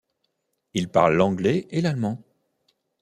Il 0.73 0.89
parle 0.89 1.13
l’anglais 1.15 1.67
et 1.69 1.79
l’allemand. 1.79 2.23